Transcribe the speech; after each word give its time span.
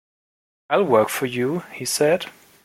"I'll 0.67 0.83
work 0.85 1.09
for 1.09 1.27
you," 1.27 1.59
he 1.75 1.85
said. 1.85 2.25